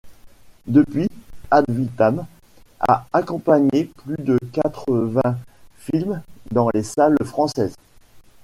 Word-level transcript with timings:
Depuis, 0.65 1.07
Ad 1.51 1.65
Vitam 1.69 2.25
a 2.79 3.05
accompagné 3.13 3.85
plus 3.97 4.17
de 4.17 4.39
quatre-vingt 4.51 5.37
films 5.77 6.19
dans 6.49 6.71
les 6.73 6.81
salles 6.81 7.23
françaises. 7.23 7.75